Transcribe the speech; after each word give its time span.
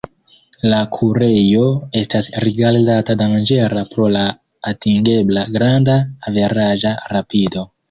La 0.69 0.77
kurejo 0.93 1.65
estas 2.01 2.29
rigardata 2.45 3.17
danĝera 3.21 3.85
pro 3.93 4.09
la 4.17 4.25
atingebla 4.73 5.47
granda 5.59 6.01
averaĝa 6.33 6.99
rapido. 7.17 7.71